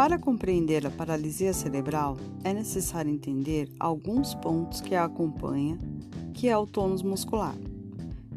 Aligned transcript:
Para 0.00 0.18
compreender 0.18 0.86
a 0.86 0.90
paralisia 0.90 1.52
cerebral, 1.52 2.16
é 2.42 2.54
necessário 2.54 3.12
entender 3.12 3.68
alguns 3.78 4.34
pontos 4.34 4.80
que 4.80 4.94
a 4.94 5.04
acompanha, 5.04 5.76
que 6.32 6.48
é 6.48 6.56
o 6.56 6.66
tônus 6.66 7.02
muscular, 7.02 7.54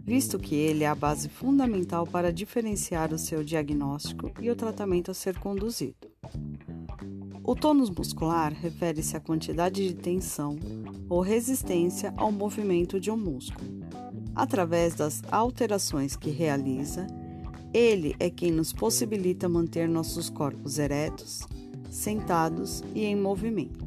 visto 0.03 0.37
que 0.37 0.55
ele 0.55 0.83
é 0.83 0.87
a 0.87 0.93
base 0.93 1.29
fundamental 1.29 2.05
para 2.05 2.33
diferenciar 2.33 3.13
o 3.13 3.17
seu 3.17 3.45
diagnóstico 3.45 4.29
e 4.41 4.51
o 4.51 4.57
tratamento 4.57 5.09
a 5.09 5.13
ser 5.13 5.39
conduzido. 5.39 6.11
O 7.41 7.55
tônus 7.55 7.89
muscular 7.89 8.51
refere-se 8.51 9.15
à 9.15 9.21
quantidade 9.21 9.87
de 9.87 9.95
tensão 9.95 10.59
ou 11.07 11.21
resistência 11.21 12.13
ao 12.17 12.29
movimento 12.29 12.99
de 12.99 13.09
um 13.09 13.15
músculo. 13.15 13.69
Através 14.35 14.95
das 14.95 15.21
alterações 15.31 16.17
que 16.17 16.29
realiza, 16.29 17.07
ele 17.73 18.15
é 18.19 18.29
quem 18.29 18.51
nos 18.51 18.71
possibilita 18.71 19.49
manter 19.49 19.89
nossos 19.89 20.29
corpos 20.29 20.77
eretos, 20.77 21.41
sentados 21.93 22.83
e 22.95 23.05
em 23.05 23.15
movimento. 23.15 23.85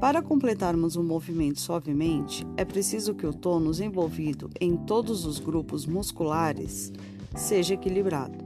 Para 0.00 0.22
completarmos 0.22 0.96
o 0.96 1.00
um 1.00 1.04
movimento 1.04 1.60
suavemente, 1.60 2.46
é 2.56 2.64
preciso 2.64 3.14
que 3.14 3.26
o 3.26 3.32
tônus 3.32 3.80
envolvido 3.80 4.50
em 4.60 4.76
todos 4.76 5.24
os 5.24 5.38
grupos 5.38 5.86
musculares 5.86 6.92
seja 7.34 7.74
equilibrado. 7.74 8.38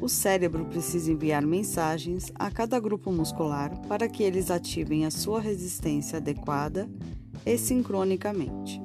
O 0.00 0.08
cérebro 0.08 0.64
precisa 0.64 1.12
enviar 1.12 1.42
mensagens 1.42 2.32
a 2.34 2.50
cada 2.50 2.80
grupo 2.80 3.12
muscular 3.12 3.76
para 3.88 4.08
que 4.08 4.22
eles 4.22 4.50
ativem 4.50 5.04
a 5.04 5.10
sua 5.10 5.40
resistência 5.40 6.18
adequada 6.18 6.88
e 7.44 7.58
sincronicamente. 7.58 8.80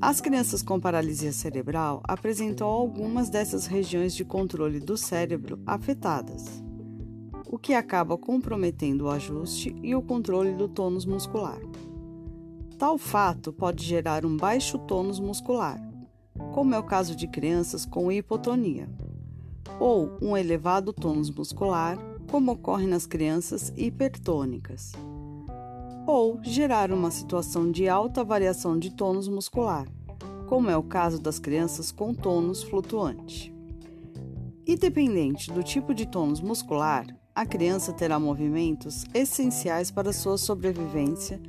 As 0.00 0.20
crianças 0.20 0.62
com 0.62 0.80
paralisia 0.80 1.32
cerebral 1.32 2.02
apresentam 2.04 2.66
algumas 2.66 3.28
dessas 3.28 3.66
regiões 3.66 4.14
de 4.14 4.24
controle 4.24 4.80
do 4.80 4.96
cérebro 4.96 5.60
afetadas, 5.66 6.62
o 7.46 7.58
que 7.58 7.74
acaba 7.74 8.16
comprometendo 8.16 9.02
o 9.02 9.10
ajuste 9.10 9.76
e 9.82 9.94
o 9.94 10.02
controle 10.02 10.54
do 10.54 10.68
tônus 10.68 11.04
muscular. 11.04 11.60
Tal 12.78 12.96
fato 12.98 13.52
pode 13.52 13.84
gerar 13.84 14.24
um 14.24 14.36
baixo 14.36 14.78
tônus 14.78 15.20
muscular, 15.20 15.80
como 16.52 16.74
é 16.74 16.78
o 16.78 16.82
caso 16.82 17.14
de 17.14 17.28
crianças 17.28 17.84
com 17.84 18.10
hipotonia, 18.10 18.88
ou 19.78 20.18
um 20.20 20.36
elevado 20.36 20.92
tônus 20.92 21.30
muscular, 21.30 21.98
como 22.30 22.52
ocorre 22.52 22.86
nas 22.86 23.06
crianças 23.06 23.72
hipertônicas 23.76 24.92
ou 26.06 26.38
gerar 26.42 26.92
uma 26.92 27.10
situação 27.10 27.70
de 27.70 27.88
alta 27.88 28.22
variação 28.22 28.78
de 28.78 28.90
tônus 28.90 29.28
muscular, 29.28 29.86
como 30.46 30.68
é 30.68 30.76
o 30.76 30.82
caso 30.82 31.20
das 31.20 31.38
crianças 31.38 31.90
com 31.90 32.14
tônus 32.14 32.62
flutuante. 32.62 33.54
Independente 34.66 35.50
do 35.52 35.62
tipo 35.62 35.94
de 35.94 36.06
tônus 36.06 36.40
muscular, 36.40 37.06
a 37.34 37.44
criança 37.44 37.92
terá 37.92 38.18
movimentos 38.18 39.04
essenciais 39.12 39.90
para 39.90 40.12
sua 40.12 40.38
sobrevivência 40.38 41.40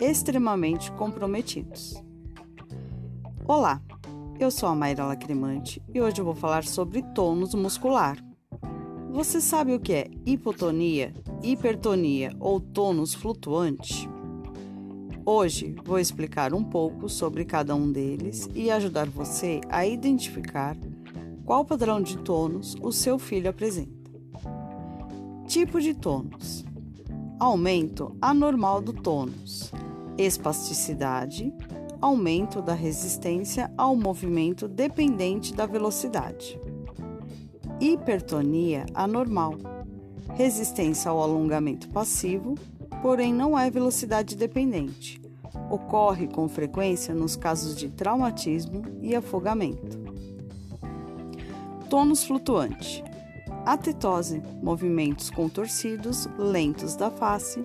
extremamente 0.00 0.92
comprometidos. 0.92 1.94
Olá, 3.46 3.82
eu 4.38 4.50
sou 4.50 4.68
a 4.68 4.74
Mayra 4.74 5.04
Lacrimante 5.04 5.82
e 5.92 6.00
hoje 6.00 6.20
eu 6.20 6.24
vou 6.24 6.34
falar 6.34 6.64
sobre 6.64 7.02
tônus 7.14 7.54
muscular. 7.54 8.18
Você 9.14 9.40
sabe 9.40 9.72
o 9.72 9.78
que 9.78 9.92
é 9.92 10.10
hipotonia, 10.26 11.14
hipertonia 11.40 12.34
ou 12.40 12.58
tônus 12.58 13.14
flutuante? 13.14 14.10
Hoje 15.24 15.76
vou 15.84 16.00
explicar 16.00 16.52
um 16.52 16.64
pouco 16.64 17.08
sobre 17.08 17.44
cada 17.44 17.76
um 17.76 17.92
deles 17.92 18.50
e 18.56 18.72
ajudar 18.72 19.08
você 19.08 19.60
a 19.68 19.86
identificar 19.86 20.76
qual 21.44 21.64
padrão 21.64 22.02
de 22.02 22.18
tônus 22.18 22.74
o 22.82 22.90
seu 22.90 23.16
filho 23.16 23.48
apresenta. 23.48 24.10
Tipo 25.46 25.80
de 25.80 25.94
tônus: 25.94 26.64
aumento 27.38 28.16
anormal 28.20 28.82
do 28.82 28.92
tônus, 28.92 29.70
espasticidade, 30.18 31.54
aumento 32.00 32.60
da 32.60 32.74
resistência 32.74 33.72
ao 33.78 33.94
movimento 33.94 34.66
dependente 34.66 35.54
da 35.54 35.66
velocidade 35.66 36.58
hipertonia 37.80 38.86
anormal, 38.94 39.54
resistência 40.34 41.10
ao 41.10 41.22
alongamento 41.22 41.88
passivo, 41.88 42.54
porém 43.02 43.32
não 43.32 43.58
é 43.58 43.70
velocidade 43.70 44.36
dependente. 44.36 45.20
Ocorre 45.70 46.26
com 46.26 46.48
frequência 46.48 47.14
nos 47.14 47.36
casos 47.36 47.76
de 47.76 47.88
traumatismo 47.88 48.82
e 49.00 49.14
afogamento. 49.14 49.98
Tônus 51.88 52.24
flutuante. 52.24 53.04
Atetose, 53.64 54.42
movimentos 54.62 55.30
contorcidos, 55.30 56.28
lentos 56.38 56.96
da 56.96 57.10
face 57.10 57.64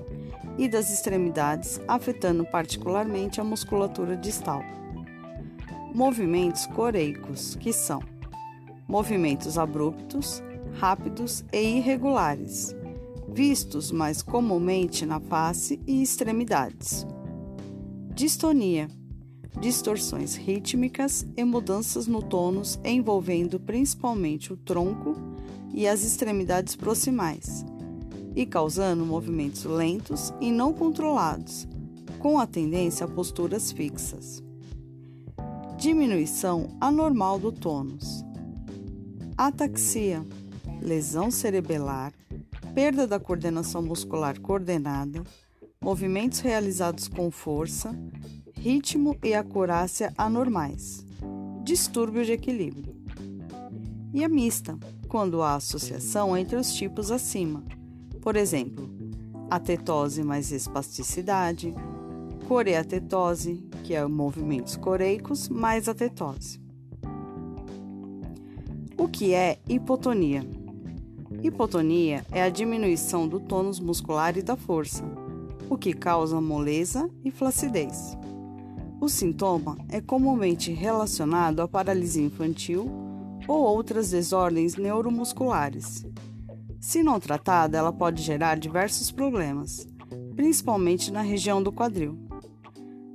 e 0.57 0.67
das 0.67 0.91
extremidades, 0.91 1.79
afetando 1.87 2.45
particularmente 2.45 3.41
a 3.41 3.43
musculatura 3.43 4.15
distal. 4.15 4.61
Movimentos 5.93 6.65
coreicos, 6.67 7.55
que 7.55 7.73
são 7.73 8.01
movimentos 8.89 9.55
abruptos, 9.55 10.41
rápidos 10.73 11.45
e 11.53 11.77
irregulares, 11.77 12.75
vistos 13.31 13.91
mais 13.91 14.23
comumente 14.23 15.05
na 15.05 15.19
face 15.19 15.79
e 15.85 16.01
extremidades. 16.01 17.05
Distonia 18.15 18.87
distorções 19.59 20.35
rítmicas 20.35 21.27
e 21.35 21.43
mudanças 21.43 22.07
no 22.07 22.21
tônus 22.21 22.79
envolvendo 22.83 23.59
principalmente 23.59 24.53
o 24.53 24.57
tronco 24.57 25.15
e 25.73 25.87
as 25.87 26.03
extremidades 26.03 26.75
proximais, 26.75 27.65
e 28.35 28.45
causando 28.45 29.05
movimentos 29.05 29.65
lentos 29.65 30.33
e 30.39 30.49
não 30.51 30.73
controlados, 30.73 31.67
com 32.19 32.39
a 32.39 32.47
tendência 32.47 33.05
a 33.05 33.09
posturas 33.09 33.71
fixas. 33.71 34.41
Diminuição 35.77 36.77
anormal 36.79 37.39
do 37.39 37.51
tônus 37.51 38.23
ataxia, 39.39 40.21
lesão 40.81 41.31
cerebelar, 41.31 42.11
perda 42.75 43.07
da 43.07 43.17
coordenação 43.17 43.81
muscular 43.81 44.37
coordenada, 44.37 45.23
movimentos 45.79 46.41
realizados 46.41 47.07
com 47.07 47.31
força, 47.31 47.97
ritmo 48.51 49.17
e 49.23 49.33
acurácia 49.33 50.13
anormais, 50.17 51.05
distúrbio 51.63 52.25
de 52.25 52.33
equilíbrio. 52.33 52.93
E 54.13 54.25
a 54.25 54.27
mista, 54.27 54.77
quando 55.07 55.41
há 55.41 55.55
associação 55.55 56.35
entre 56.35 56.57
os 56.57 56.73
tipos 56.73 57.09
acima, 57.09 57.63
por 58.21 58.35
exemplo, 58.35 58.89
atetose 59.49 60.21
mais 60.21 60.51
espasticidade, 60.51 61.73
coreatetose, 62.45 63.63
que 63.85 63.93
é 63.93 64.05
movimentos 64.05 64.75
coreicos 64.75 65.47
mais 65.47 65.87
atetose. 65.87 66.59
Que 69.11 69.33
é 69.33 69.59
hipotonia? 69.67 70.45
Hipotonia 71.43 72.25
é 72.31 72.43
a 72.43 72.49
diminuição 72.49 73.27
do 73.27 73.39
tônus 73.39 73.79
muscular 73.79 74.37
e 74.37 74.41
da 74.41 74.55
força, 74.55 75.03
o 75.69 75.77
que 75.77 75.93
causa 75.93 76.39
moleza 76.39 77.09
e 77.23 77.31
flacidez. 77.31 78.17
O 79.01 79.09
sintoma 79.09 79.77
é 79.89 79.99
comumente 79.99 80.71
relacionado 80.71 81.61
à 81.61 81.67
paralisia 81.67 82.23
infantil 82.23 82.89
ou 83.47 83.63
outras 83.63 84.11
desordens 84.11 84.75
neuromusculares. 84.75 86.05
Se 86.79 87.01
não 87.01 87.19
tratada, 87.19 87.77
ela 87.77 87.91
pode 87.91 88.21
gerar 88.21 88.57
diversos 88.57 89.11
problemas, 89.11 89.87
principalmente 90.35 91.11
na 91.11 91.21
região 91.21 91.61
do 91.61 91.71
quadril. 91.71 92.28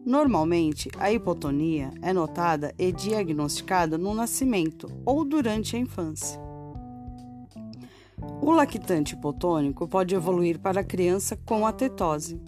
Normalmente, 0.05 0.91
a 0.99 1.11
hipotonia 1.11 1.91
é 2.03 2.13
notada 2.13 2.75
e 2.79 2.93
diagnosticada 2.93 3.97
no 3.97 4.13
nascimento 4.13 4.87
ou 5.05 5.25
durante 5.25 5.77
a 5.77 5.79
infância. 5.79 6.39
O 8.43 8.51
lactante 8.51 9.15
hipotônico 9.15 9.89
pode 9.89 10.15
evoluir 10.15 10.59
para 10.59 10.83
a 10.83 10.85
criança 10.85 11.37
com 11.47 11.67
atetose. 11.67 12.39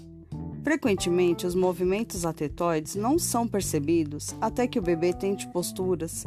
Frequentemente, 0.63 1.47
os 1.47 1.55
movimentos 1.55 2.27
atetoides 2.27 2.95
não 2.95 3.19
são 3.19 3.49
percebidos 3.49 4.35
até 4.41 4.67
que 4.67 4.79
o 4.79 4.83
bebê 4.83 5.15
tente 5.15 5.49
posturas 5.49 6.25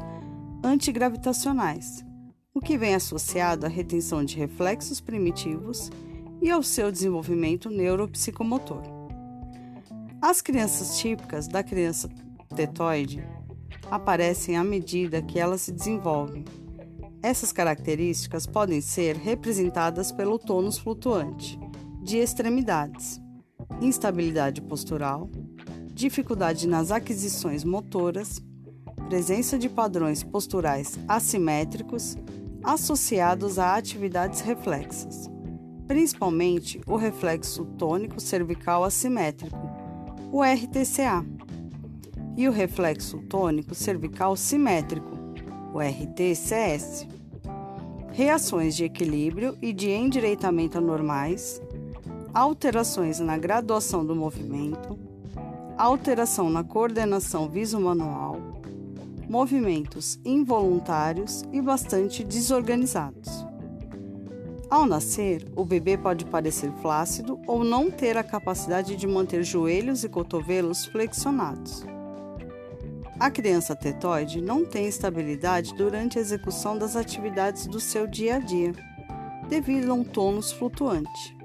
antigravitacionais, 0.63 2.03
o 2.53 2.59
que 2.59 2.77
vem 2.77 2.95
associado 2.95 3.67
à 3.67 3.69
retenção 3.69 4.23
de 4.23 4.35
reflexos 4.35 4.99
primitivos 4.99 5.91
e 6.41 6.49
ao 6.49 6.63
seu 6.63 6.91
desenvolvimento 6.91 7.69
neuropsicomotor. 7.69 8.98
As 10.21 10.41
crianças 10.41 10.97
típicas 10.97 11.47
da 11.47 11.63
criança 11.63 12.09
tetoide 12.53 13.25
aparecem 13.89 14.57
à 14.57 14.63
medida 14.65 15.21
que 15.21 15.39
ela 15.39 15.57
se 15.57 15.71
desenvolve. 15.71 16.43
Essas 17.23 17.53
características 17.53 18.45
podem 18.45 18.81
ser 18.81 19.15
representadas 19.15 20.11
pelo 20.11 20.37
tônus 20.37 20.77
flutuante, 20.77 21.57
de 22.03 22.17
extremidades, 22.17 23.21
instabilidade 23.81 24.61
postural, 24.61 25.29
dificuldade 25.93 26.67
nas 26.67 26.91
aquisições 26.91 27.63
motoras, 27.63 28.41
presença 29.07 29.57
de 29.57 29.69
padrões 29.69 30.21
posturais 30.21 30.99
assimétricos, 31.07 32.17
associados 32.61 33.57
a 33.57 33.77
atividades 33.77 34.41
reflexas, 34.41 35.29
principalmente 35.87 36.81
o 36.85 36.97
reflexo 36.97 37.63
tônico 37.77 38.19
cervical 38.19 38.83
assimétrico, 38.83 39.68
o 40.31 40.43
RTCA, 40.43 41.25
e 42.37 42.47
o 42.47 42.51
reflexo 42.51 43.17
tônico 43.23 43.75
cervical 43.75 44.35
simétrico, 44.35 45.17
o 45.73 45.79
RTCS. 45.79 47.05
Reações 48.11 48.75
de 48.75 48.85
equilíbrio 48.85 49.57
e 49.61 49.73
de 49.73 49.89
endireitamento 49.89 50.77
anormais, 50.77 51.61
alterações 52.33 53.19
na 53.19 53.37
graduação 53.37 54.05
do 54.05 54.15
movimento, 54.15 54.97
alteração 55.77 56.49
na 56.49 56.63
coordenação 56.63 57.49
visomanual, 57.49 58.37
movimentos 59.29 60.19
involuntários 60.23 61.43
e 61.51 61.61
bastante 61.61 62.23
desorganizados. 62.23 63.48
Ao 64.69 64.85
nascer, 64.85 65.51
o 65.55 65.65
bebê 65.65 65.97
pode 65.97 66.25
parecer 66.25 66.71
flácido 66.79 67.39
ou 67.47 67.63
não 67.63 67.89
ter 67.89 68.15
a 68.15 68.23
capacidade 68.23 68.95
de 68.95 69.07
manter 69.07 69.43
joelhos 69.43 70.03
e 70.03 70.09
cotovelos 70.09 70.85
flexionados. 70.85 71.83
A 73.19 73.31
criança 73.31 73.75
tetoide 73.75 74.39
não 74.39 74.63
tem 74.63 74.87
estabilidade 74.87 75.73
durante 75.73 76.19
a 76.19 76.21
execução 76.21 76.77
das 76.77 76.95
atividades 76.95 77.65
do 77.65 77.79
seu 77.79 78.05
dia 78.05 78.35
a 78.35 78.39
dia, 78.39 78.73
devido 79.49 79.91
a 79.91 79.95
um 79.95 80.03
tônus 80.03 80.51
flutuante. 80.51 81.35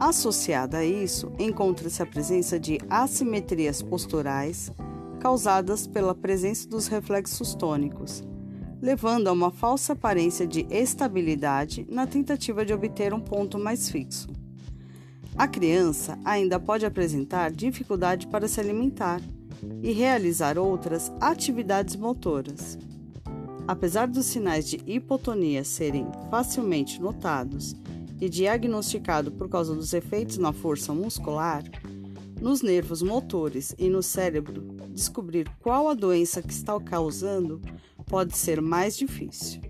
Associada 0.00 0.78
a 0.78 0.84
isso, 0.84 1.30
encontra-se 1.38 2.02
a 2.02 2.06
presença 2.06 2.58
de 2.58 2.80
assimetrias 2.88 3.82
posturais 3.82 4.72
causadas 5.20 5.86
pela 5.86 6.14
presença 6.14 6.66
dos 6.66 6.86
reflexos 6.86 7.54
tônicos, 7.54 8.22
levando 8.80 9.28
a 9.28 9.32
uma 9.32 9.50
falsa 9.50 9.92
aparência 9.92 10.46
de 10.46 10.66
estabilidade 10.70 11.86
na 11.88 12.06
tentativa 12.06 12.64
de 12.64 12.72
obter 12.72 13.12
um 13.12 13.20
ponto 13.20 13.58
mais 13.58 13.90
fixo. 13.90 14.28
A 15.36 15.46
criança 15.46 16.18
ainda 16.24 16.58
pode 16.58 16.84
apresentar 16.84 17.52
dificuldade 17.52 18.26
para 18.26 18.48
se 18.48 18.60
alimentar 18.60 19.20
e 19.82 19.92
realizar 19.92 20.58
outras 20.58 21.12
atividades 21.20 21.96
motoras. 21.96 22.78
Apesar 23.66 24.08
dos 24.08 24.26
sinais 24.26 24.68
de 24.68 24.80
hipotonia 24.86 25.62
serem 25.62 26.06
facilmente 26.30 27.00
notados 27.00 27.76
e 28.20 28.28
diagnosticados 28.28 29.32
por 29.34 29.48
causa 29.48 29.74
dos 29.74 29.92
efeitos 29.92 30.38
na 30.38 30.52
força 30.52 30.92
muscular, 30.94 31.62
nos 32.40 32.62
nervos 32.62 33.02
motores 33.02 33.74
e 33.78 33.88
no 33.88 34.02
cérebro, 34.02 34.77
descobrir 34.98 35.48
qual 35.60 35.88
a 35.88 35.94
doença 35.94 36.42
que 36.42 36.52
está 36.52 36.78
causando 36.80 37.62
pode 38.06 38.36
ser 38.36 38.60
mais 38.60 38.96
difícil. 38.96 39.60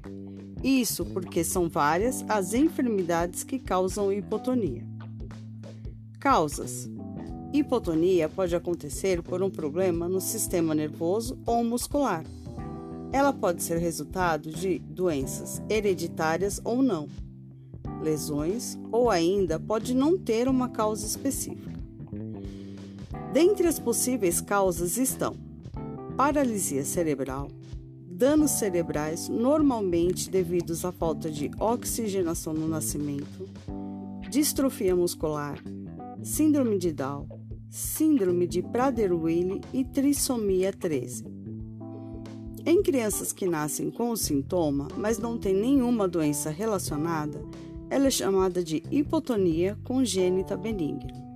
Isso 0.64 1.04
porque 1.04 1.44
são 1.44 1.68
várias 1.68 2.24
as 2.28 2.54
enfermidades 2.54 3.44
que 3.44 3.58
causam 3.58 4.12
hipotonia. 4.12 4.84
Causas: 6.18 6.88
Hipotonia 7.52 8.28
pode 8.28 8.56
acontecer 8.56 9.22
por 9.22 9.42
um 9.42 9.50
problema 9.50 10.08
no 10.08 10.20
sistema 10.20 10.74
nervoso 10.74 11.38
ou 11.46 11.62
muscular. 11.62 12.24
Ela 13.12 13.32
pode 13.32 13.62
ser 13.62 13.78
resultado 13.78 14.50
de 14.50 14.78
doenças 14.78 15.62
hereditárias 15.68 16.60
ou 16.64 16.82
não, 16.82 17.06
lesões 18.02 18.78
ou 18.90 19.10
ainda 19.10 19.60
pode 19.60 19.94
não 19.94 20.18
ter 20.18 20.48
uma 20.48 20.68
causa 20.68 21.06
específica. 21.06 21.77
Dentre 23.32 23.66
as 23.66 23.78
possíveis 23.78 24.40
causas 24.40 24.96
estão 24.96 25.36
paralisia 26.16 26.84
cerebral, 26.84 27.48
danos 28.10 28.52
cerebrais 28.52 29.28
normalmente 29.28 30.30
devidos 30.30 30.84
à 30.84 30.90
falta 30.90 31.30
de 31.30 31.50
oxigenação 31.60 32.54
no 32.54 32.66
nascimento, 32.66 33.48
distrofia 34.30 34.96
muscular, 34.96 35.62
síndrome 36.22 36.78
de 36.78 36.90
Down, 36.90 37.28
síndrome 37.70 38.46
de 38.46 38.62
Prader-Willi 38.62 39.60
e 39.74 39.84
trissomia 39.84 40.72
13. 40.72 41.24
Em 42.64 42.82
crianças 42.82 43.32
que 43.32 43.46
nascem 43.46 43.90
com 43.90 44.10
o 44.10 44.16
sintoma, 44.16 44.88
mas 44.96 45.18
não 45.18 45.38
têm 45.38 45.54
nenhuma 45.54 46.08
doença 46.08 46.50
relacionada, 46.50 47.40
ela 47.90 48.06
é 48.06 48.10
chamada 48.10 48.64
de 48.64 48.82
hipotonia 48.90 49.78
congênita 49.84 50.56
benigna. 50.56 51.27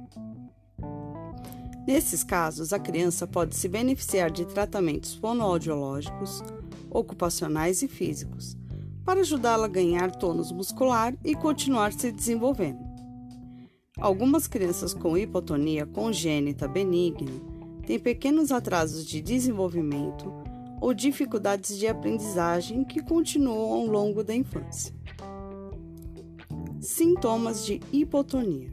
Nesses 1.86 2.22
casos, 2.22 2.72
a 2.72 2.78
criança 2.78 3.26
pode 3.26 3.56
se 3.56 3.68
beneficiar 3.68 4.30
de 4.30 4.44
tratamentos 4.44 5.14
fonoaudiológicos, 5.14 6.40
ocupacionais 6.88 7.82
e 7.82 7.88
físicos, 7.88 8.56
para 9.04 9.20
ajudá-la 9.20 9.64
a 9.64 9.68
ganhar 9.68 10.12
tônus 10.12 10.52
muscular 10.52 11.12
e 11.24 11.34
continuar 11.34 11.92
se 11.92 12.12
desenvolvendo. 12.12 12.78
Algumas 13.98 14.46
crianças 14.46 14.94
com 14.94 15.18
hipotonia 15.18 15.84
congênita 15.84 16.68
benigna 16.68 17.32
têm 17.84 17.98
pequenos 17.98 18.52
atrasos 18.52 19.04
de 19.04 19.20
desenvolvimento 19.20 20.32
ou 20.80 20.94
dificuldades 20.94 21.76
de 21.78 21.86
aprendizagem 21.88 22.84
que 22.84 23.02
continuam 23.02 23.72
ao 23.72 23.86
longo 23.86 24.22
da 24.22 24.34
infância. 24.34 24.94
Sintomas 26.80 27.66
de 27.66 27.80
hipotonia: 27.92 28.72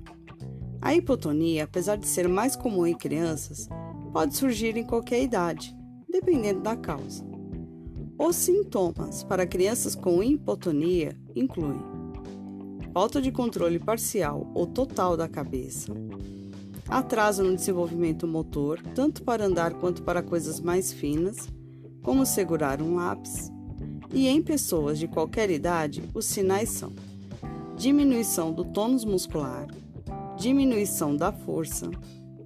A 0.82 0.96
hipotonia, 0.96 1.66
apesar 1.66 1.98
de 1.98 2.08
ser 2.08 2.28
mais 2.28 2.56
comum 2.56 2.88
em 2.88 2.96
crianças, 2.96 3.68
pode 4.14 4.36
surgir 4.36 4.78
em 4.78 4.86
qualquer 4.86 5.22
idade, 5.22 5.76
dependendo 6.10 6.62
da 6.62 6.76
causa. 6.76 7.28
Os 8.18 8.36
sintomas 8.36 9.24
para 9.24 9.46
crianças 9.46 9.96
com 9.96 10.24
hipotonia 10.24 11.16
incluem 11.36 11.80
falta 12.94 13.22
de 13.22 13.32
controle 13.32 13.78
parcial 13.78 14.50
ou 14.54 14.66
total 14.66 15.16
da 15.16 15.28
cabeça, 15.28 15.94
atraso 16.88 17.44
no 17.44 17.56
desenvolvimento 17.56 18.28
motor, 18.28 18.82
tanto 18.96 19.24
para 19.24 19.46
andar 19.46 19.74
quanto 19.76 20.02
para 20.04 20.24
coisas 20.24 20.60
mais 20.60 20.92
finas, 20.92 21.48
como 22.02 22.26
segurar 22.26 22.82
um 22.82 22.96
lápis, 22.96 23.52
e 24.12 24.28
em 24.28 24.42
pessoas 24.42 24.98
de 24.98 25.08
qualquer 25.08 25.52
idade, 25.52 26.04
os 26.14 26.26
sinais 26.26 26.70
são 26.70 26.92
diminuição 27.78 28.52
do 28.52 28.66
tônus 28.66 29.06
muscular, 29.06 29.68
diminuição 30.40 31.18
da 31.18 31.34
força, 31.34 31.92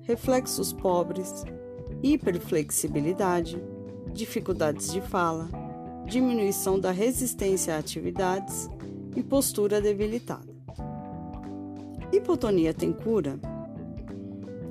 reflexos 0.02 0.74
pobres, 0.74 1.46
hiperflexibilidade, 2.02 3.62
dificuldades 4.12 4.92
de 4.92 5.00
fala, 5.00 5.48
diminuição 6.08 6.80
da 6.80 6.90
resistência 6.90 7.76
a 7.76 7.78
atividades 7.78 8.68
e 9.16 9.22
postura 9.22 9.80
debilitada. 9.80 10.52
Hipotonia 12.12 12.74
tem 12.74 12.92
cura? 12.92 13.40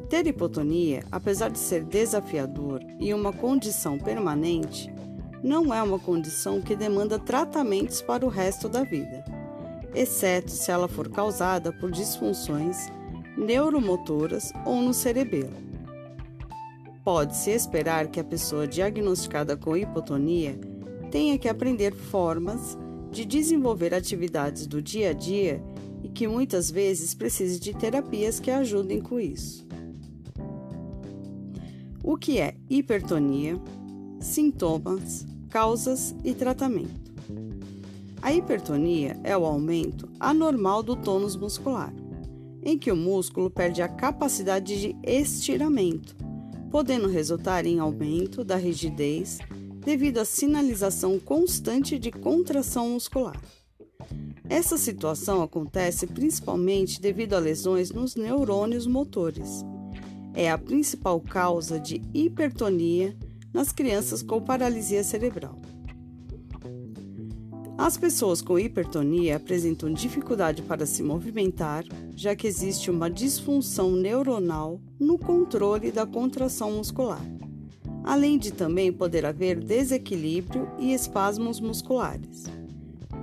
Ter 0.09 0.27
hipotonia, 0.27 1.05
apesar 1.11 1.49
de 1.49 1.61
ser 1.61 1.85
desafiador 1.85 2.81
e 2.99 3.15
uma 3.15 3.33
condição 3.33 3.99
permanente, 3.99 4.93
não 5.45 5.73
é 5.73 5.81
uma 5.81 5.99
condição 5.99 6.61
que 6.61 6.75
demanda 6.75 7.21
tratamentos 7.21 8.03
para 8.03 8.27
o 8.27 8.29
resto 8.29 8.69
da 8.69 8.83
vida, 8.83 9.25
exceto 9.95 10.51
se 10.51 10.73
ela 10.73 10.89
for 10.89 11.09
causada 11.09 11.73
por 11.73 11.91
disfunções 11.91 12.91
neuromotoras 13.37 14.53
ou 14.65 14.81
no 14.83 14.93
cerebelo. 14.95 15.53
Pode-se 17.05 17.51
esperar 17.51 18.09
que 18.09 18.21
a 18.21 18.25
pessoa 18.25 18.67
diagnosticada 18.67 19.57
com 19.57 19.77
hipotonia 19.77 20.59
tenha 21.11 21.37
que 21.39 21.49
aprender 21.49 21.93
formas 21.95 22.79
de 23.11 23.25
desenvolver 23.25 23.93
atividades 23.93 24.67
do 24.67 24.81
dia 24.81 25.11
a 25.11 25.13
dia 25.13 25.63
e 26.03 26.09
que 26.09 26.27
muitas 26.27 26.71
vezes 26.71 27.15
precise 27.15 27.61
de 27.61 27.75
terapias 27.75 28.41
que 28.41 28.51
ajudem 28.51 29.01
com 29.01 29.21
isso. 29.21 29.67
O 32.03 32.17
que 32.17 32.41
é 32.41 32.57
hipertonia? 32.69 33.61
Sintomas, 34.21 35.27
causas 35.51 36.15
e 36.25 36.33
tratamento. 36.35 37.13
A 38.21 38.33
hipertonia 38.33 39.19
é 39.23 39.37
o 39.37 39.45
aumento 39.45 40.09
anormal 40.19 40.83
do 40.83 40.97
tônus 40.97 41.37
muscular, 41.37 41.93
em 42.63 42.79
que 42.79 42.91
o 42.91 42.97
músculo 42.97 43.51
perde 43.51 43.83
a 43.83 43.89
capacidade 43.89 44.81
de 44.81 44.97
estiramento, 45.03 46.17
podendo 46.71 47.09
resultar 47.09 47.67
em 47.67 47.79
aumento 47.79 48.45
da 48.45 48.57
rigidez 48.57 49.39
devido 49.85 50.19
à 50.19 50.25
sinalização 50.25 51.19
constante 51.19 51.99
de 51.99 52.11
contração 52.11 52.91
muscular. 52.91 53.41
Essa 54.49 54.77
situação 54.77 55.43
acontece 55.43 56.07
principalmente 56.07 57.01
devido 57.01 57.35
a 57.35 57.39
lesões 57.39 57.91
nos 57.91 58.15
neurônios 58.15 58.87
motores. 58.87 59.65
É 60.35 60.51
a 60.51 60.59
principal 60.59 61.21
causa 61.21 61.79
de 61.81 62.03
hipertonia 62.15 63.17
nas 63.53 63.73
crianças 63.73 64.23
com 64.23 64.41
paralisia 64.41 65.05
cerebral. 65.05 65.61
As 67.85 67.97
pessoas 67.97 68.41
com 68.41 68.59
hipertonia 68.59 69.37
apresentam 69.37 69.93
dificuldade 69.93 70.63
para 70.63 70.87
se 70.87 71.03
movimentar, 71.03 71.85
já 72.15 72.37
que 72.37 72.47
existe 72.47 72.89
uma 72.91 73.11
disfunção 73.11 73.91
neuronal 73.91 74.81
no 75.01 75.19
controle 75.19 75.91
da 75.91 76.07
contração 76.07 76.71
muscular 76.71 77.21
além 78.05 78.39
de 78.39 78.53
também 78.53 78.93
poder 78.93 79.25
haver 79.25 79.63
desequilíbrio 79.63 80.69
e 80.79 80.93
espasmos 80.93 81.61
musculares. 81.61 82.45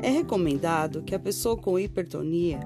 É 0.02 0.10
recomendado 0.10 1.02
que 1.04 1.14
a 1.14 1.20
pessoa 1.20 1.58
com 1.58 1.78
hipertonia 1.78 2.60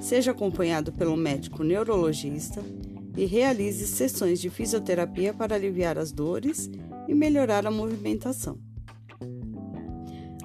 seja 0.00 0.30
acompanhado 0.30 0.92
pelo 0.92 1.16
médico 1.16 1.64
neurologista 1.64 2.62
e 3.16 3.24
realize 3.24 3.86
sessões 3.88 4.40
de 4.40 4.48
fisioterapia 4.48 5.34
para 5.34 5.56
aliviar 5.56 5.98
as 5.98 6.12
dores 6.12 6.70
e 7.08 7.14
melhorar 7.14 7.66
a 7.66 7.70
movimentação. 7.70 8.67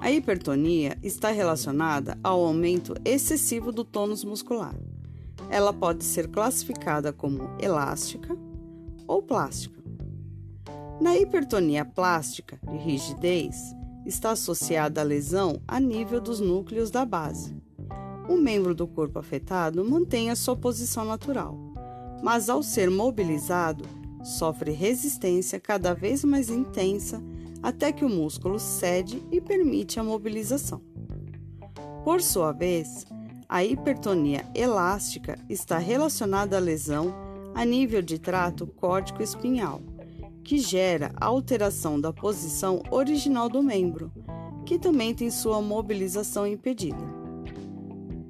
A 0.04 0.12
hipertonia 0.12 0.98
está 1.02 1.30
relacionada 1.30 2.18
ao 2.22 2.44
aumento 2.44 2.94
excessivo 3.06 3.72
do 3.72 3.82
tônus 3.82 4.22
muscular. 4.22 4.74
Ela 5.48 5.72
pode 5.72 6.04
ser 6.04 6.28
classificada 6.28 7.10
como 7.10 7.48
elástica 7.58 8.36
ou 9.08 9.22
plástica. 9.22 9.82
Na 11.00 11.16
hipertonia 11.16 11.86
plástica 11.86 12.58
de 12.70 12.76
rigidez, 12.76 13.56
está 14.04 14.32
associada 14.32 15.00
a 15.00 15.04
lesão 15.04 15.62
a 15.66 15.80
nível 15.80 16.20
dos 16.20 16.38
núcleos 16.38 16.90
da 16.90 17.06
base. 17.06 17.56
O 18.28 18.36
membro 18.36 18.74
do 18.74 18.86
corpo 18.86 19.18
afetado 19.18 19.82
mantém 19.88 20.28
a 20.28 20.36
sua 20.36 20.54
posição 20.54 21.06
natural, 21.06 21.56
mas 22.22 22.50
ao 22.50 22.62
ser 22.62 22.90
mobilizado, 22.90 23.86
sofre 24.22 24.70
resistência 24.70 25.58
cada 25.58 25.94
vez 25.94 26.22
mais 26.24 26.50
intensa 26.50 27.22
até 27.64 27.90
que 27.90 28.04
o 28.04 28.10
músculo 28.10 28.60
cede 28.60 29.22
e 29.32 29.40
permite 29.40 29.98
a 29.98 30.04
mobilização. 30.04 30.82
Por 32.04 32.20
sua 32.20 32.52
vez, 32.52 33.06
a 33.48 33.64
hipertonia 33.64 34.44
elástica 34.54 35.38
está 35.48 35.78
relacionada 35.78 36.58
à 36.58 36.60
lesão 36.60 37.14
a 37.54 37.64
nível 37.64 38.02
de 38.02 38.18
trato 38.18 38.66
córtico-espinhal 38.66 39.80
que 40.44 40.58
gera 40.58 41.10
a 41.16 41.24
alteração 41.24 41.98
da 41.98 42.12
posição 42.12 42.82
original 42.90 43.48
do 43.48 43.62
membro, 43.62 44.12
que 44.66 44.78
também 44.78 45.14
tem 45.14 45.30
sua 45.30 45.62
mobilização 45.62 46.46
impedida. 46.46 47.02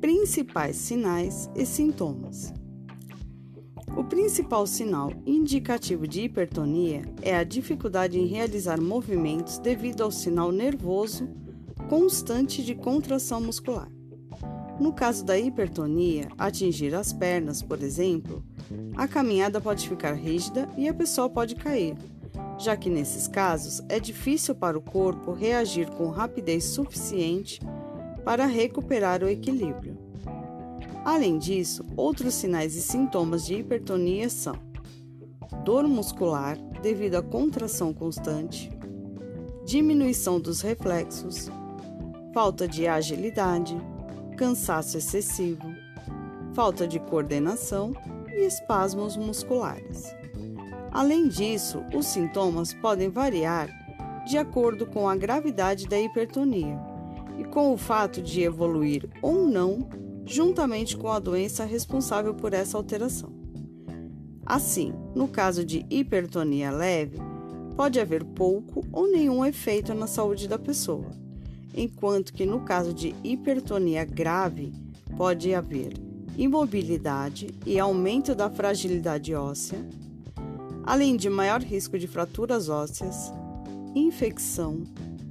Principais 0.01 0.77
sinais 0.77 1.51
e 1.57 1.67
sintomas. 1.67 2.55
O 3.97 4.03
principal 4.03 4.67
sinal 4.67 5.13
indicativo 5.25 6.07
de 6.09 6.23
hipertonia 6.23 7.03
é 7.23 7.37
a 7.37 7.45
dificuldade 7.45 8.19
em 8.19 8.27
realizar 8.27 8.81
movimentos 8.81 9.59
devido 9.59 10.03
ao 10.03 10.11
sinal 10.11 10.51
nervoso 10.51 11.29
constante 11.89 12.65
de 12.65 12.75
contração 12.75 13.41
muscular. 13.41 13.89
No 14.81 14.93
caso 14.93 15.25
da 15.25 15.39
hipertonia, 15.39 16.29
atingir 16.37 16.93
as 16.93 17.13
pernas, 17.13 17.63
por 17.63 17.81
exemplo, 17.85 18.43
a 18.97 19.07
caminhada 19.07 19.61
pode 19.61 19.89
ficar 19.89 20.15
rígida 20.15 20.69
e 20.77 20.89
a 20.89 20.95
pessoa 20.95 21.31
pode 21.31 21.55
cair, 21.55 21.95
já 22.59 22.77
que 22.77 22.91
nesses 22.91 23.29
casos 23.29 23.81
é 23.89 24.01
difícil 24.01 24.57
para 24.57 24.77
o 24.77 24.83
corpo 24.83 25.33
reagir 25.33 25.89
com 25.91 26.11
rapidez 26.11 26.65
suficiente 26.65 27.61
para 28.25 28.45
recuperar 28.45 29.23
o 29.23 29.29
equilíbrio. 29.29 30.04
Além 31.05 31.39
disso, 31.39 31.85
outros 31.97 32.35
sinais 32.35 32.75
e 32.75 32.81
sintomas 32.81 33.45
de 33.45 33.57
hipertonia 33.57 34.31
são 34.31 34.55
dor 35.63 35.87
muscular 35.87 36.57
devido 36.83 37.17
à 37.17 37.23
contração 37.23 37.93
constante, 37.93 38.71
diminuição 39.67 40.41
dos 40.41 40.63
reflexos, 40.63 41.51
falta 42.33 42.67
de 42.67 42.87
agilidade, 42.87 43.77
cansaço 44.37 44.97
excessivo, 44.97 45.63
falta 46.55 46.87
de 46.87 46.99
coordenação 46.99 47.93
e 48.29 48.47
espasmos 48.47 49.17
musculares. 49.17 50.05
Além 50.91 51.29
disso, 51.29 51.85
os 51.95 52.07
sintomas 52.07 52.73
podem 52.73 53.11
variar 53.11 53.69
de 54.27 54.39
acordo 54.39 54.87
com 54.87 55.09
a 55.09 55.17
gravidade 55.17 55.87
da 55.87 56.01
hipertonia 56.01 56.79
e 57.39 57.45
com 57.45 57.73
o 57.73 57.77
fato 57.77 58.23
de 58.23 58.43
evoluir 58.43 59.09
ou 59.21 59.47
não, 59.47 59.87
juntamente 60.27 60.97
com 60.97 61.11
a 61.11 61.19
doença 61.19 61.65
responsável 61.65 62.35
por 62.35 62.53
essa 62.53 62.77
alteração. 62.77 63.33
Assim, 64.45 64.93
no 65.15 65.27
caso 65.27 65.65
de 65.65 65.87
hipertonia 65.89 66.71
leve, 66.71 67.19
pode 67.77 67.99
haver 67.99 68.25
pouco 68.25 68.85
ou 68.93 69.11
nenhum 69.11 69.45
efeito 69.45 69.95
na 69.95 70.07
saúde 70.07 70.47
da 70.47 70.59
pessoa, 70.59 71.11
enquanto 71.75 72.33
que 72.33 72.47
no 72.47 72.61
caso 72.61 72.93
de 72.93 73.15
hipertonia 73.25 74.05
grave, 74.05 74.73
pode 75.17 75.55
haver 75.55 75.95
imobilidade 76.37 77.49
e 77.65 77.79
aumento 77.79 78.35
da 78.35 78.51
fragilidade 78.51 79.35
óssea, 79.35 79.79
além 80.83 81.17
de 81.17 81.31
maior 81.31 81.63
risco 81.63 81.99
de 81.99 82.07
fraturas 82.07 82.69
ósseas, 82.69 83.33
infecção, 83.95 84.85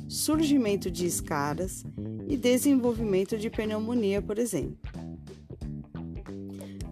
surgimento 0.07 0.89
de 0.89 1.05
escaras 1.05 1.83
e 2.27 2.37
desenvolvimento 2.37 3.37
de 3.37 3.49
pneumonia, 3.49 4.21
por 4.21 4.39
exemplo. 4.39 4.82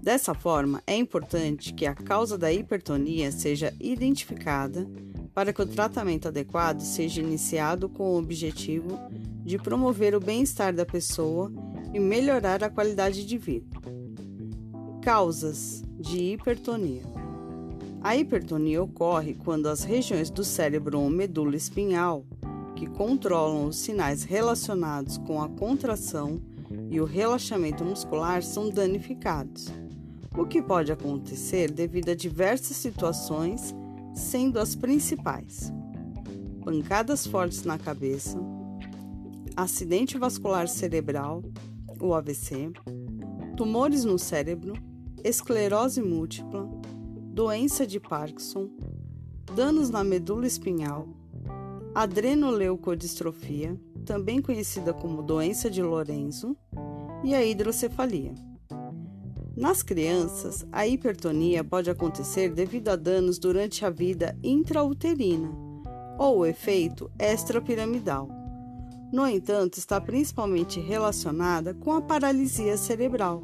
Dessa 0.02 0.34
forma, 0.34 0.82
é 0.88 0.96
importante 0.96 1.74
que 1.74 1.86
a 1.86 1.94
causa 1.94 2.36
da 2.36 2.52
hipertonia 2.52 3.32
seja 3.32 3.72
identificada 3.80 4.88
para 5.32 5.54
que 5.54 5.62
o 5.62 5.66
tratamento 5.66 6.28
adequado 6.28 6.82
seja 6.82 7.22
iniciado 7.22 7.88
com 7.88 8.04
o 8.04 8.18
objetivo 8.18 9.00
de 9.46 9.60
promover 9.60 10.16
o 10.16 10.20
bem-estar 10.20 10.74
da 10.74 10.88
pessoa 10.88 11.52
e 11.94 12.00
melhorar 12.00 12.64
a 12.64 12.70
qualidade 12.70 13.26
de 13.26 13.38
vida. 13.38 13.78
Causas 15.04 15.84
de 16.00 16.34
hipertonia: 16.34 17.04
A 18.02 18.18
hipertonia 18.18 18.82
ocorre 18.82 19.36
quando 19.36 19.68
as 19.68 19.84
regiões 19.84 20.32
do 20.32 20.44
cérebro 20.44 21.00
ou 21.00 21.12
medula 21.12 21.56
espinhal, 21.56 22.26
que 22.76 22.88
controlam 22.88 23.68
os 23.68 23.78
sinais 23.78 24.24
relacionados 24.24 25.20
com 25.20 25.42
a 25.42 25.48
contração 25.48 26.42
e 26.90 27.00
o 27.00 27.06
relaxamento 27.06 27.84
muscular, 27.84 28.42
são 28.42 28.70
danificados, 28.70 29.72
o 30.36 30.46
que 30.46 30.62
pode 30.62 30.92
acontecer 30.92 31.70
devido 31.70 32.10
a 32.10 32.16
diversas 32.16 32.78
situações, 32.78 33.76
sendo 34.14 34.60
as 34.60 34.76
principais: 34.76 35.72
pancadas 36.64 37.28
fortes 37.28 37.64
na 37.64 37.78
cabeça, 37.78 38.40
acidente 39.56 40.18
vascular 40.18 40.68
cerebral, 40.68 41.44
o 42.00 42.14
AVC, 42.14 42.72
tumores 43.58 44.06
no 44.06 44.18
cérebro, 44.18 44.74
esclerose 45.24 46.02
múltipla, 46.02 46.68
doença 47.34 47.86
de 47.86 48.00
Parkinson, 48.00 48.70
danos 49.56 49.90
na 49.90 50.04
medula 50.04 50.48
espinhal, 50.48 51.08
adrenoleucodistrofia, 51.94 53.80
também 54.06 54.42
conhecida 54.42 54.94
como 54.94 55.22
doença 55.22 55.70
de 55.70 55.82
Lorenzo, 55.82 56.56
e 57.24 57.36
a 57.36 57.46
hidrocefalia. 57.46 58.34
Nas 59.62 59.84
crianças, 59.84 60.66
a 60.72 60.88
hipertonia 60.88 61.64
pode 61.64 61.88
acontecer 61.88 62.50
devido 62.50 62.90
a 62.90 62.96
danos 62.96 63.38
durante 63.38 63.86
a 63.86 63.92
vida 63.92 64.36
intrauterina 64.42 65.52
ou 66.18 66.40
o 66.40 66.46
efeito 66.48 67.12
extrapiramidal. 67.20 68.28
No 69.14 69.28
entanto, 69.28 69.78
está 69.78 70.02
principalmente 70.02 70.80
relacionada 70.80 71.76
com 71.76 71.92
a 71.92 72.02
paralisia 72.02 72.76
cerebral, 72.76 73.44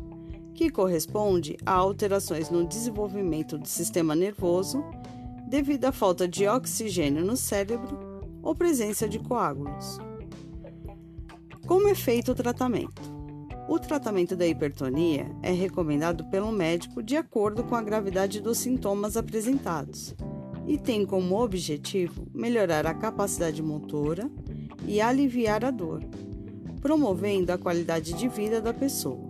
que 0.56 0.72
corresponde 0.72 1.56
a 1.64 1.74
alterações 1.74 2.50
no 2.50 2.66
desenvolvimento 2.66 3.56
do 3.56 3.68
sistema 3.68 4.16
nervoso 4.16 4.84
devido 5.48 5.86
à 5.86 5.92
falta 5.92 6.28
de 6.28 6.48
oxigênio 6.48 7.24
no 7.24 7.38
cérebro 7.38 7.96
ou 8.42 8.56
presença 8.56 9.08
de 9.08 9.20
coágulos. 9.20 10.00
Como 11.68 11.88
é 11.88 11.94
feito 11.94 12.32
o 12.32 12.36
tratamento? 12.36 13.07
O 13.68 13.78
tratamento 13.78 14.34
da 14.34 14.48
hipertonia 14.48 15.30
é 15.44 15.52
recomendado 15.52 16.24
pelo 16.30 16.54
médico 16.54 17.04
de 17.04 17.18
acordo 17.18 17.66
com 17.66 17.76
a 17.76 17.82
gravidade 17.82 18.40
dos 18.40 18.60
sintomas 18.60 19.18
apresentados 19.18 20.16
e 20.66 20.78
tem 20.78 21.06
como 21.06 21.42
objetivo 21.42 22.26
melhorar 22.34 22.88
a 22.88 22.94
capacidade 22.94 23.62
motora 23.62 24.32
e 24.86 25.02
aliviar 25.02 25.66
a 25.66 25.72
dor, 25.72 26.02
promovendo 26.82 27.52
a 27.52 27.58
qualidade 27.58 28.14
de 28.14 28.30
vida 28.30 28.62
da 28.62 28.74
pessoa. 28.74 29.28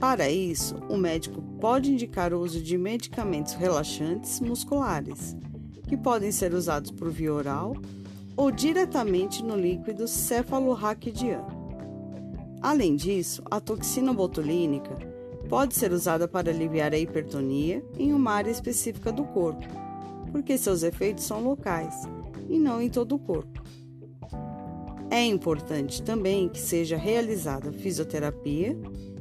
Para 0.00 0.30
isso, 0.30 0.76
o 0.88 0.96
médico 0.96 1.42
pode 1.60 1.92
indicar 1.92 2.32
o 2.32 2.40
uso 2.40 2.60
de 2.60 2.78
medicamentos 2.78 3.52
relaxantes 3.52 4.40
musculares, 4.40 5.36
que 5.86 5.96
podem 5.96 6.32
ser 6.32 6.54
usados 6.54 6.90
por 6.90 7.10
via 7.10 7.32
oral 7.32 7.74
ou 8.34 8.50
diretamente 8.50 9.44
no 9.44 9.56
líquido 9.56 10.08
cefalorraquidiano. 10.08 11.61
Além 12.62 12.94
disso, 12.94 13.42
a 13.50 13.60
toxina 13.60 14.14
botulínica 14.14 14.96
pode 15.48 15.74
ser 15.74 15.92
usada 15.92 16.28
para 16.28 16.50
aliviar 16.50 16.94
a 16.94 16.98
hipertonia 16.98 17.84
em 17.98 18.12
uma 18.12 18.30
área 18.30 18.52
específica 18.52 19.10
do 19.10 19.24
corpo, 19.24 19.66
porque 20.30 20.56
seus 20.56 20.84
efeitos 20.84 21.24
são 21.24 21.42
locais 21.42 21.94
e 22.48 22.60
não 22.60 22.80
em 22.80 22.88
todo 22.88 23.16
o 23.16 23.18
corpo. 23.18 23.60
É 25.10 25.26
importante 25.26 26.02
também 26.02 26.48
que 26.48 26.60
seja 26.60 26.96
realizada 26.96 27.72
fisioterapia 27.72 28.78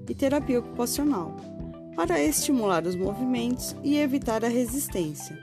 e 0.07 0.13
terapia 0.13 0.59
ocupacional, 0.59 1.35
para 1.95 2.21
estimular 2.21 2.85
os 2.85 2.95
movimentos 2.95 3.75
e 3.83 3.97
evitar 3.97 4.45
a 4.45 4.49
resistência, 4.49 5.37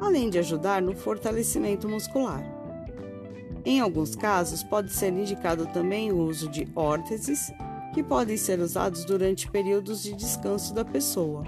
além 0.00 0.30
de 0.30 0.38
ajudar 0.38 0.80
no 0.80 0.94
fortalecimento 0.94 1.88
muscular. 1.88 2.61
Em 3.64 3.80
alguns 3.80 4.16
casos, 4.16 4.62
pode 4.64 4.92
ser 4.92 5.12
indicado 5.12 5.66
também 5.66 6.10
o 6.10 6.26
uso 6.26 6.48
de 6.48 6.66
órteses, 6.74 7.52
que 7.94 8.02
podem 8.02 8.36
ser 8.36 8.58
usados 8.58 9.04
durante 9.04 9.50
períodos 9.50 10.02
de 10.02 10.14
descanso 10.14 10.74
da 10.74 10.84
pessoa, 10.84 11.44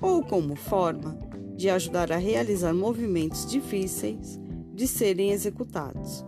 ou 0.00 0.22
como 0.22 0.54
forma 0.54 1.18
de 1.56 1.68
ajudar 1.68 2.12
a 2.12 2.16
realizar 2.16 2.72
movimentos 2.72 3.44
difíceis 3.50 4.38
de 4.72 4.86
serem 4.86 5.30
executados. 5.30 6.24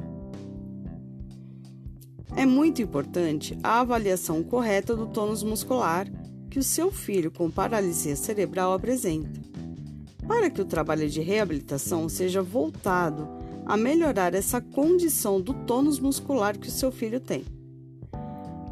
É 2.37 2.45
muito 2.45 2.83
importante 2.83 3.57
a 3.63 3.81
avaliação 3.81 4.43
correta 4.43 4.97
do 4.97 5.07
tônus 5.07 5.45
muscular 5.45 6.09
que 6.51 6.59
o 6.59 6.63
seu 6.63 6.91
filho 6.91 7.31
com 7.31 7.51
paralisia 7.51 8.17
cerebral 8.17 8.73
apresenta, 8.73 9.41
para 10.27 10.51
que 10.51 10.61
o 10.61 10.65
trabalho 10.65 11.09
de 11.09 11.21
reabilitação 11.21 12.09
seja 12.09 12.43
voltado 12.43 13.44
a 13.67 13.77
melhorar 13.77 14.35
essa 14.35 14.61
condição 14.61 15.41
do 15.41 15.55
tônus 15.55 15.99
muscular 15.99 16.59
que 16.59 16.69
o 16.69 16.73
seu 16.73 16.93
filho 16.93 17.21
tem. 17.21 17.45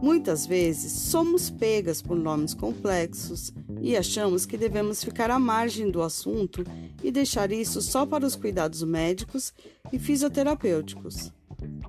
Muitas 0.03 0.45
vezes 0.45 0.91
somos 0.93 1.49
pegas 1.49 2.03
por 2.03 2.17
nomes 2.17 2.55
complexos 2.55 3.53
e 3.81 3.97
achamos 3.97 4.45
que 4.45 4.57
devemos 4.57 5.05
ficar 5.05 5.31
à 5.31 5.39
margem 5.39 5.93
do 5.93 6.03
assunto 6.03 6.65
e 7.05 7.11
deixar 7.13 7.53
isso 7.53 7.81
só 7.81 8.05
para 8.05 8.27
os 8.27 8.35
cuidados 8.35 8.83
médicos 8.83 9.55
e 9.93 10.01
fisioterapêuticos. 10.01 11.33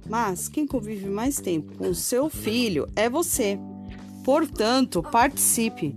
Mas 0.08 0.48
quem 0.48 0.68
convive 0.68 1.08
mais 1.08 1.40
tempo 1.40 1.76
com 1.76 1.90
o 1.90 1.96
seu 1.96 2.30
filho 2.30 2.88
é 2.96 3.10
você. 3.10 3.58
Portanto, 4.24 5.02
participe, 5.02 5.96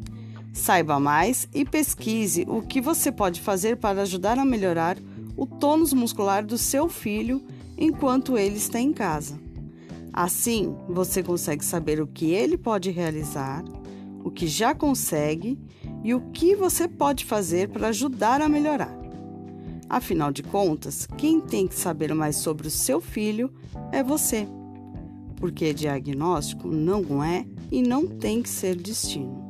saiba 0.55 0.99
mais 0.99 1.47
e 1.55 1.67
pesquise 1.67 2.47
o 2.49 2.63
que 2.63 2.81
você 2.81 3.13
pode 3.13 3.43
fazer 3.43 3.77
para 3.77 4.03
ajudar 4.03 4.39
a 4.39 4.45
melhorar 4.45 4.97
o 5.37 5.47
tônus 5.47 5.93
muscular 5.93 6.45
do 6.45 6.57
seu 6.57 6.89
filho 6.89 7.43
enquanto 7.77 8.39
ele 8.39 8.57
está 8.57 8.81
em 8.81 8.93
casa. 8.93 9.39
Assim, 10.13 10.75
você 10.89 11.23
consegue 11.23 11.65
saber 11.65 12.01
o 12.01 12.07
que 12.07 12.31
ele 12.31 12.57
pode 12.57 12.91
realizar, 12.91 13.63
o 14.25 14.31
que 14.31 14.47
já 14.47 14.75
consegue 14.75 15.59
e 16.03 16.15
o 16.15 16.21
que 16.31 16.57
você 16.57 16.89
pode 16.89 17.25
fazer 17.25 17.69
para 17.69 17.89
ajudar 17.89 18.41
a 18.41 18.49
melhorar. 18.49 18.97
Afinal 19.89 20.33
de 20.33 20.43
contas, 20.43 21.07
quem 21.17 21.41
tem 21.41 21.69
que 21.69 21.75
saber 21.75 22.15
mais 22.15 22.37
sobre 22.37 22.67
o 22.67 22.71
seu 22.71 23.01
filho 23.01 23.53
é 23.93 24.03
você, 24.03 24.49
porque 25.37 25.73
diagnóstico 25.73 26.67
não 26.67 27.23
é 27.23 27.47
e 27.71 27.83
não 27.83 28.07
tem 28.07 28.43
que 28.43 28.49
ser 28.49 28.75
destino. 28.75 29.47